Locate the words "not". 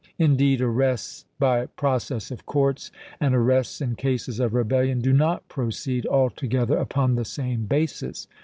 5.13-5.47